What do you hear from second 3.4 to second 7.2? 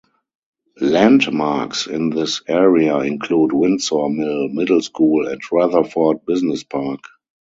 Windsor Mill Middle School and Rutherford Business Park.